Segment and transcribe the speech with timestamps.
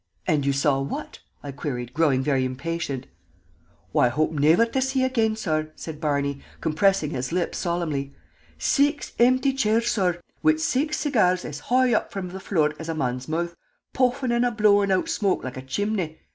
[0.25, 3.05] "And you saw what?" I queried, growing very impatient.
[3.91, 8.15] "What I hope niver to see again, sorr," said Barney, compressing his lips solemnly.
[8.57, 12.95] "Six impty chairs, sorr, wid six segyars as hoigh up from the flure as a
[12.95, 13.53] man's mout',
[13.93, 16.17] puffin' and a blowin' out shmoke loike a chimbley!